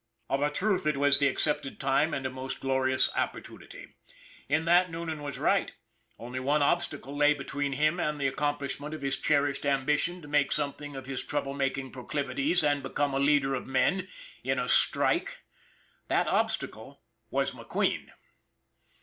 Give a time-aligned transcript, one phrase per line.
[0.31, 3.93] Of a truth it was the accepted time and a most glorious opportunity.
[4.49, 5.73] In that, Noonan was right.
[6.17, 10.27] Only one obstacle lay between him and the accom plishment of his cherished ambition to
[10.27, 14.07] make some^ thing of his trouble hunting proclivities and become a leader of men
[14.43, 15.41] in a strike.
[16.07, 18.07] That obstacle was McQueen.